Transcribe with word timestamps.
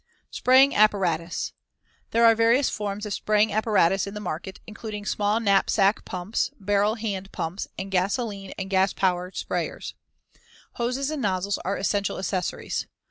Spraying 0.31 0.73
apparatus: 0.73 1.53
There 2.09 2.25
are 2.25 2.33
various 2.33 2.71
forms 2.71 3.05
of 3.05 3.13
spraying 3.13 3.53
apparatus 3.53 4.07
in 4.07 4.15
the 4.15 4.19
market, 4.19 4.59
including 4.65 5.05
small 5.05 5.39
knapsack 5.39 6.05
pumps, 6.05 6.49
barrel 6.59 6.95
hand 6.95 7.31
pumps, 7.31 7.67
and 7.77 7.91
gasolene 7.91 8.51
and 8.57 8.67
gas 8.71 8.93
power 8.93 9.29
sprayers, 9.29 9.93
Figs. 9.93 9.93
97 9.93 9.93
and 9.93 10.77
98. 10.77 10.77
Hose 10.95 11.09
and 11.11 11.21
nozzles 11.21 11.57
are 11.59 11.77
essential 11.77 12.17
accessories. 12.17 12.87